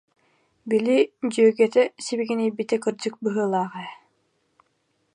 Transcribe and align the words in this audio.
Били, 0.69 0.97
дьүөгэтэ 1.31 1.83
сибигинэйбитэ 2.03 2.75
кырдьык 2.83 3.15
быһыылаах 3.23 3.73
ээ 3.83 3.89